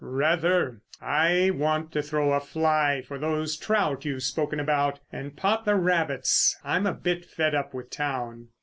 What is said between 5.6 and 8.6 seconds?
the rabbits. I'm a bit fed up with town.